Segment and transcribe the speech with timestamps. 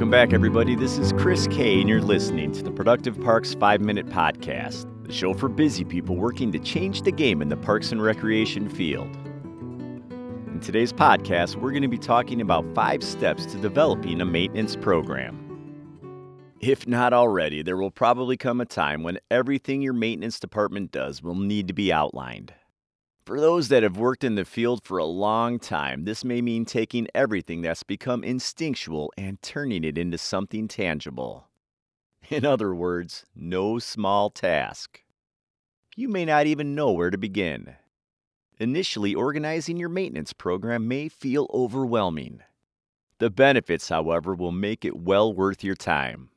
[0.00, 0.76] Welcome back, everybody.
[0.76, 5.12] This is Chris Kay, and you're listening to the Productive Parks 5 Minute Podcast, the
[5.12, 9.14] show for busy people working to change the game in the parks and recreation field.
[10.46, 14.74] In today's podcast, we're going to be talking about five steps to developing a maintenance
[14.74, 15.36] program.
[16.60, 21.22] If not already, there will probably come a time when everything your maintenance department does
[21.22, 22.54] will need to be outlined.
[23.30, 26.64] For those that have worked in the field for a long time, this may mean
[26.64, 31.46] taking everything that's become instinctual and turning it into something tangible.
[32.28, 35.04] In other words, no small task.
[35.94, 37.76] You may not even know where to begin.
[38.58, 42.40] Initially, organizing your maintenance program may feel overwhelming.
[43.20, 46.30] The benefits, however, will make it well worth your time.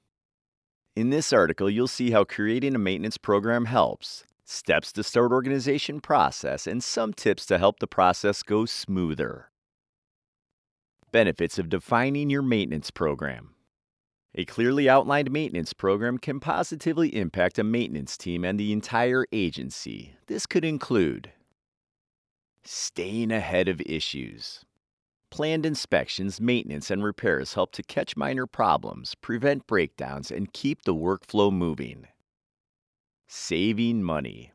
[0.95, 5.99] In this article, you'll see how creating a maintenance program helps, steps to start organization
[5.99, 9.49] process, and some tips to help the process go smoother.
[11.11, 13.53] Benefits of defining your maintenance program.
[14.35, 20.15] A clearly outlined maintenance program can positively impact a maintenance team and the entire agency.
[20.25, 21.31] This could include
[22.63, 24.65] staying ahead of issues.
[25.29, 30.95] Planned inspections, maintenance, and repairs help to catch minor problems, prevent breakdowns, and keep the
[30.95, 32.07] workflow moving.
[33.35, 34.51] Saving money.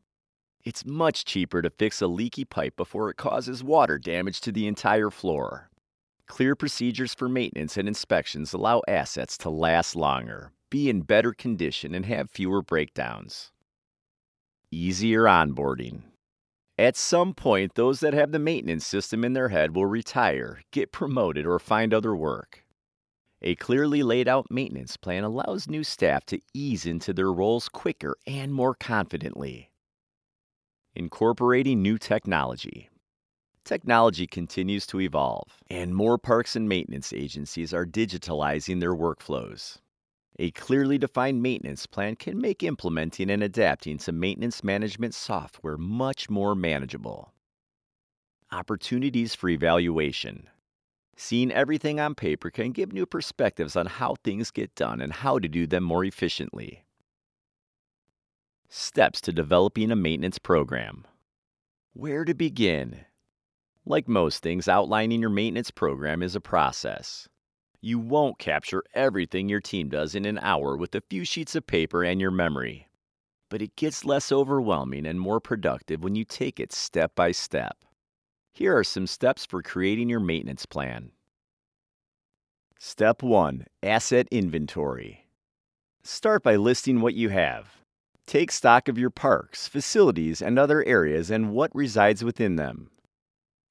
[0.64, 4.68] It's much cheaper to fix a leaky pipe before it causes water damage to the
[4.68, 5.68] entire floor.
[6.28, 11.92] Clear procedures for maintenance and inspections allow assets to last longer, be in better condition,
[11.92, 13.50] and have fewer breakdowns.
[14.70, 16.02] Easier onboarding.
[16.78, 20.92] At some point, those that have the maintenance system in their head will retire, get
[20.92, 22.64] promoted, or find other work.
[23.40, 28.16] A clearly laid out maintenance plan allows new staff to ease into their roles quicker
[28.26, 29.70] and more confidently.
[30.96, 32.88] Incorporating new technology.
[33.64, 39.76] Technology continues to evolve, and more parks and maintenance agencies are digitalizing their workflows.
[40.40, 46.30] A clearly defined maintenance plan can make implementing and adapting to maintenance management software much
[46.30, 47.32] more manageable.
[48.50, 50.48] Opportunities for evaluation.
[51.20, 55.40] Seeing everything on paper can give new perspectives on how things get done and how
[55.40, 56.84] to do them more efficiently.
[58.68, 61.04] Steps to developing a maintenance program.
[61.92, 63.00] Where to begin?
[63.84, 67.28] Like most things, outlining your maintenance program is a process.
[67.80, 71.66] You won't capture everything your team does in an hour with a few sheets of
[71.66, 72.86] paper and your memory.
[73.48, 77.76] But it gets less overwhelming and more productive when you take it step by step.
[78.52, 81.12] Here are some steps for creating your maintenance plan.
[82.78, 85.26] Step 1 Asset Inventory.
[86.02, 87.78] Start by listing what you have.
[88.26, 92.90] Take stock of your parks, facilities, and other areas and what resides within them.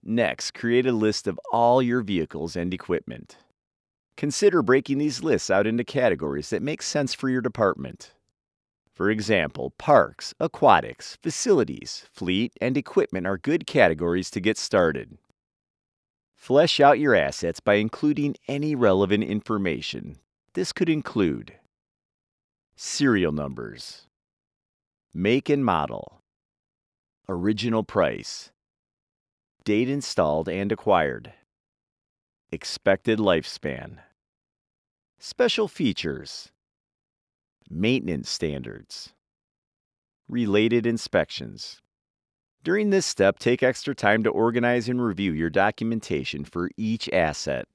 [0.04, 3.38] Next, create a list of all your vehicles and equipment.
[4.18, 8.14] Consider breaking these lists out into categories that make sense for your department.
[8.98, 15.20] For example, parks, aquatics, facilities, fleet, and equipment are good categories to get started.
[16.36, 20.18] Flesh out your assets by including any relevant information.
[20.56, 21.54] This could include
[22.76, 24.08] serial numbers,
[25.14, 26.20] make and model,
[27.30, 28.50] original price,
[29.64, 31.34] date installed and acquired,
[32.52, 34.00] expected lifespan,
[35.20, 36.52] special features,
[37.70, 39.14] maintenance standards,
[40.28, 41.82] related inspections.
[42.64, 47.68] During this step, take extra time to organize and review your documentation for each asset.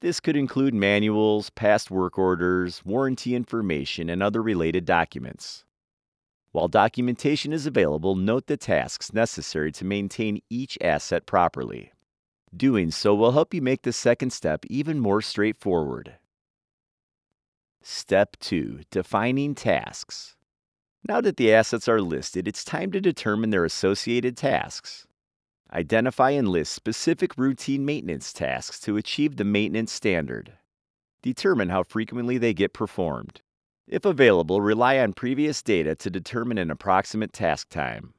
[0.00, 5.64] This could include manuals, past work orders, warranty information, and other related documents.
[6.52, 11.92] While documentation is available, note the tasks necessary to maintain each asset properly.
[12.56, 16.14] Doing so will help you make the second step even more straightforward.
[17.82, 20.36] Step 2 Defining tasks.
[21.08, 25.06] Now that the assets are listed, it's time to determine their associated tasks.
[25.72, 30.52] Identify and list specific routine maintenance tasks to achieve the maintenance standard.
[31.22, 33.40] Determine how frequently they get performed.
[33.86, 38.12] If available, rely on previous data to determine an approximate task time.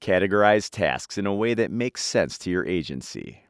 [0.00, 3.43] Categorize tasks in a way that makes sense to your agency.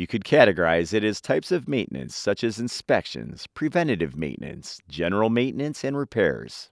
[0.00, 5.84] You could categorize it as types of maintenance such as inspections, preventative maintenance, general maintenance,
[5.84, 6.70] and repairs.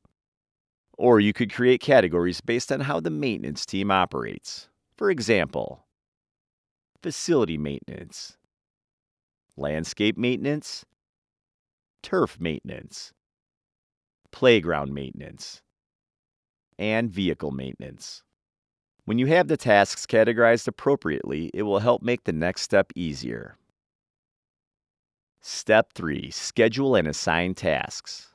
[0.96, 4.70] Or you could create categories based on how the maintenance team operates.
[4.96, 5.84] For example,
[7.02, 8.38] facility maintenance,
[9.58, 10.86] landscape maintenance,
[12.02, 13.12] turf maintenance,
[14.32, 15.60] playground maintenance,
[16.78, 18.22] and vehicle maintenance.
[19.08, 23.56] When you have the tasks categorized appropriately, it will help make the next step easier.
[25.40, 28.34] Step 3 Schedule and assign tasks.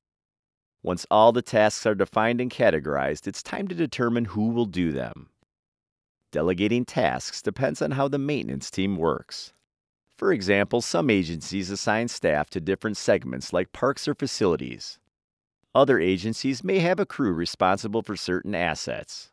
[0.82, 4.92] Once all the tasks are defined and categorized, it's time to determine who will do
[4.92, 5.30] them.
[6.32, 9.54] Delegating tasks depends on how the maintenance team works.
[10.18, 14.98] For example, some agencies assign staff to different segments like parks or facilities.
[15.76, 19.33] Other agencies may have a crew responsible for certain assets.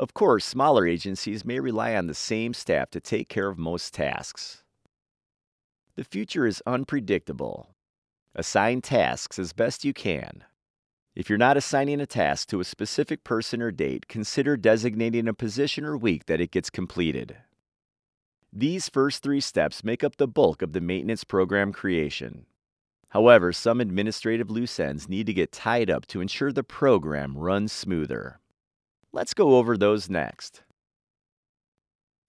[0.00, 3.92] Of course, smaller agencies may rely on the same staff to take care of most
[3.92, 4.64] tasks.
[5.94, 7.74] The future is unpredictable.
[8.34, 10.44] Assign tasks as best you can.
[11.14, 15.34] If you're not assigning a task to a specific person or date, consider designating a
[15.34, 17.36] position or week that it gets completed.
[18.50, 22.46] These first three steps make up the bulk of the maintenance program creation.
[23.10, 27.70] However, some administrative loose ends need to get tied up to ensure the program runs
[27.70, 28.39] smoother.
[29.12, 30.62] Let's go over those next.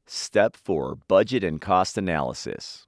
[0.07, 2.87] Step 4 Budget and Cost Analysis.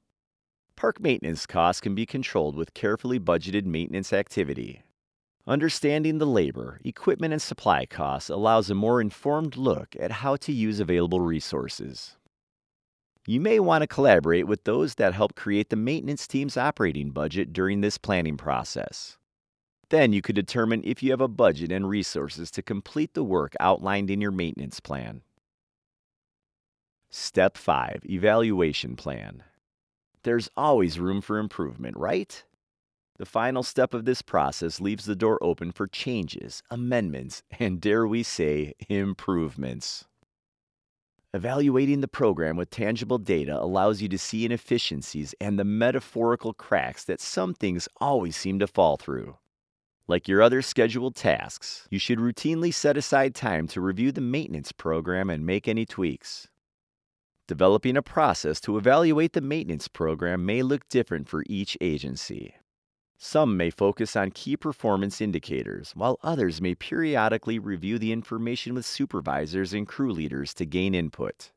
[0.76, 4.82] Park maintenance costs can be controlled with carefully budgeted maintenance activity.
[5.46, 10.52] Understanding the labor, equipment, and supply costs allows a more informed look at how to
[10.52, 12.18] use available resources.
[13.28, 17.54] You may want to collaborate with those that help create the maintenance team's operating budget
[17.54, 19.20] during this planning process.
[19.94, 23.54] Then you could determine if you have a budget and resources to complete the work
[23.60, 25.22] outlined in your maintenance plan.
[27.12, 29.44] Step 5 Evaluation Plan.
[30.24, 32.44] There's always room for improvement, right?
[33.20, 38.08] The final step of this process leaves the door open for changes, amendments, and dare
[38.08, 40.06] we say, improvements.
[41.36, 47.04] Evaluating the program with tangible data allows you to see inefficiencies and the metaphorical cracks
[47.04, 49.38] that some things always seem to fall through.
[50.08, 54.74] Like your other scheduled tasks, you should routinely set aside time to review the maintenance
[54.74, 56.50] program and make any tweaks.
[57.48, 62.54] Developing a process to evaluate the maintenance program may look different for each agency.
[63.18, 68.86] Some may focus on key performance indicators, while others may periodically review the information with
[68.86, 71.52] supervisors and crew leaders to gain input.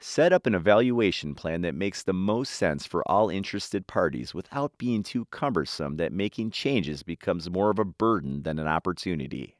[0.00, 4.78] Set up an evaluation plan that makes the most sense for all interested parties without
[4.78, 9.56] being too cumbersome that making changes becomes more of a burden than an opportunity.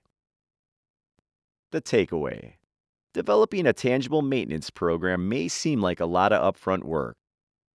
[1.70, 2.54] The takeaway
[3.12, 7.16] Developing a tangible maintenance program may seem like a lot of upfront work,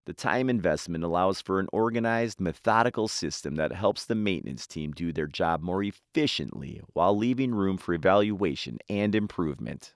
[0.07, 5.13] the time investment allows for an organized, methodical system that helps the maintenance team do
[5.13, 9.95] their job more efficiently while leaving room for evaluation and improvement.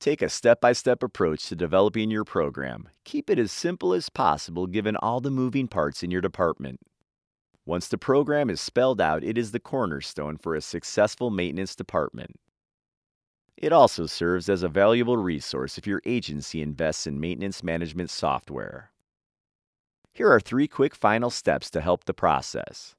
[0.00, 2.88] Take a step by step approach to developing your program.
[3.04, 6.80] Keep it as simple as possible given all the moving parts in your department.
[7.66, 12.40] Once the program is spelled out, it is the cornerstone for a successful maintenance department.
[13.58, 18.92] It also serves as a valuable resource if your agency invests in maintenance management software.
[20.14, 22.96] Here are three quick final steps to help the process.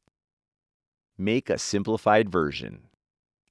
[1.18, 2.91] Make a simplified version.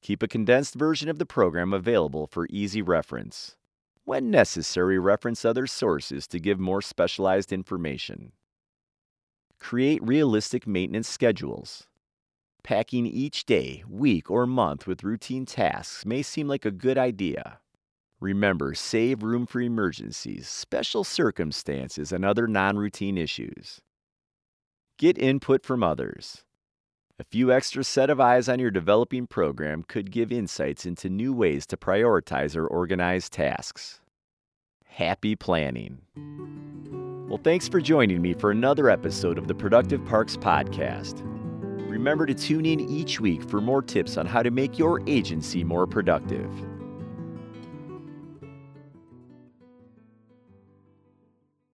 [0.03, 3.57] Keep a condensed version of the program available for easy reference.
[4.05, 8.33] When necessary, reference other sources to give more specialized information.
[9.59, 11.87] Create realistic maintenance schedules.
[12.63, 17.61] Packing each day, week, or month with routine tasks may seem like a good idea.
[18.21, 23.81] Remember, save room for emergencies, special circumstances, and other non routine issues.
[24.99, 26.45] Get input from others.
[27.21, 31.35] A few extra set of eyes on your developing program could give insights into new
[31.35, 34.01] ways to prioritize or organize tasks.
[34.87, 35.99] Happy planning.
[37.29, 41.21] Well, thanks for joining me for another episode of the Productive Parks Podcast.
[41.91, 45.63] Remember to tune in each week for more tips on how to make your agency
[45.63, 46.51] more productive.